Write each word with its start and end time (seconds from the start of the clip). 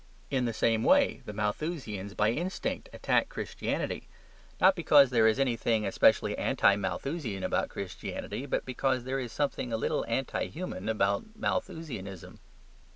In 0.31 0.45
the 0.45 0.51
same 0.51 0.83
way 0.83 1.21
the 1.27 1.31
Malthusians 1.31 2.15
by 2.17 2.31
instinct 2.31 2.89
attacked 2.91 3.29
Christianity; 3.29 4.07
not 4.59 4.73
because 4.75 5.11
there 5.11 5.27
is 5.27 5.37
anything 5.37 5.85
especially 5.85 6.35
anti 6.39 6.75
Malthusian 6.75 7.43
about 7.43 7.69
Christianity, 7.69 8.47
but 8.47 8.65
because 8.65 9.03
there 9.03 9.19
is 9.19 9.31
something 9.31 9.71
a 9.71 9.77
little 9.77 10.03
anti 10.07 10.47
human 10.47 10.89
about 10.89 11.35
Malthusianism. 11.35 12.39